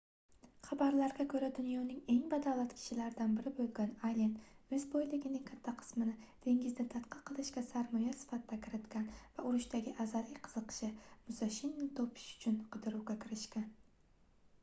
xabarlarga 0.67 1.23
koʻra 1.31 1.47
dunyoning 1.57 1.97
eng 2.13 2.21
badavlat 2.29 2.71
kishilaridan 2.77 3.35
biri 3.39 3.51
boʻlgan 3.59 3.91
allen 4.09 4.31
oʻz 4.77 4.85
boyligining 4.93 5.43
katta 5.49 5.73
qismini 5.83 6.15
dengizni 6.47 6.87
tadqiq 6.95 7.21
qilishga 7.31 7.63
sarmoya 7.67 8.15
sifatida 8.23 8.59
kiritgan 8.65 9.07
va 9.37 9.47
urushdagi 9.51 9.95
azaliy 10.07 10.43
qiziqishi 10.49 10.91
musashini 11.29 11.89
topish 12.01 12.27
uchun 12.41 12.59
qidiruvga 12.77 13.19
kirishgan 13.27 13.73